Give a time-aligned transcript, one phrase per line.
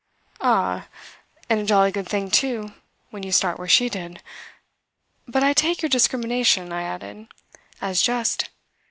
[0.41, 0.87] "Ah,
[1.47, 2.73] and a jolly good thing too,
[3.11, 4.19] when you start where she did.
[5.27, 7.27] But I take your discrimination," I added,
[7.81, 8.49] "as just.